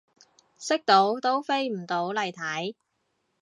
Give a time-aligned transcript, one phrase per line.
[0.57, 2.73] 識到都飛唔到嚟睇